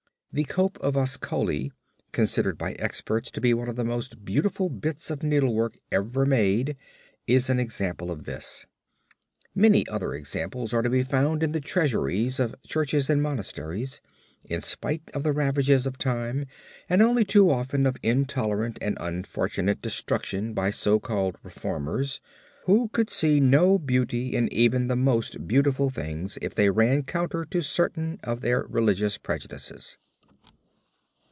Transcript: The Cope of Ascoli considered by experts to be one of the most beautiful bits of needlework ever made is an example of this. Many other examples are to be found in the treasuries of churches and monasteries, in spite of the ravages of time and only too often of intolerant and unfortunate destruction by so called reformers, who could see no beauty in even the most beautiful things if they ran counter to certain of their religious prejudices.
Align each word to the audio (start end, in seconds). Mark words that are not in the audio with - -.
The 0.33 0.45
Cope 0.45 0.77
of 0.79 0.95
Ascoli 0.95 1.73
considered 2.13 2.57
by 2.57 2.71
experts 2.79 3.29
to 3.31 3.41
be 3.41 3.53
one 3.53 3.67
of 3.67 3.75
the 3.75 3.83
most 3.83 4.23
beautiful 4.23 4.69
bits 4.69 5.11
of 5.11 5.23
needlework 5.23 5.77
ever 5.91 6.25
made 6.25 6.77
is 7.27 7.49
an 7.49 7.59
example 7.59 8.09
of 8.09 8.23
this. 8.23 8.65
Many 9.53 9.85
other 9.89 10.13
examples 10.13 10.73
are 10.73 10.83
to 10.83 10.89
be 10.89 11.03
found 11.03 11.43
in 11.43 11.51
the 11.51 11.59
treasuries 11.59 12.39
of 12.39 12.55
churches 12.65 13.09
and 13.09 13.21
monasteries, 13.21 13.99
in 14.45 14.61
spite 14.61 15.01
of 15.13 15.23
the 15.23 15.33
ravages 15.33 15.85
of 15.85 15.97
time 15.97 16.45
and 16.87 17.01
only 17.01 17.25
too 17.25 17.49
often 17.51 17.85
of 17.85 17.97
intolerant 18.01 18.79
and 18.81 18.95
unfortunate 19.01 19.81
destruction 19.81 20.53
by 20.53 20.69
so 20.69 20.97
called 20.97 21.39
reformers, 21.43 22.21
who 22.63 22.87
could 22.93 23.09
see 23.09 23.41
no 23.41 23.77
beauty 23.77 24.33
in 24.33 24.47
even 24.53 24.87
the 24.87 24.95
most 24.95 25.45
beautiful 25.45 25.89
things 25.89 26.39
if 26.41 26.55
they 26.55 26.69
ran 26.69 27.03
counter 27.03 27.43
to 27.43 27.59
certain 27.61 28.17
of 28.23 28.39
their 28.39 28.63
religious 28.69 29.17
prejudices. 29.17 29.97